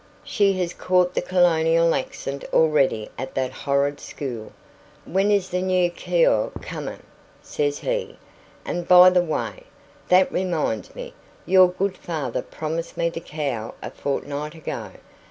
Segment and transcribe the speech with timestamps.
[0.23, 4.51] "She has caught the colonial accent already at that horrid school.
[5.05, 7.03] 'When is the new keeow coming?'
[7.43, 8.17] says she.
[8.65, 9.65] And, by the way,
[10.07, 11.13] that reminds me
[11.45, 14.89] your good father promised me the cow a fortnight ago.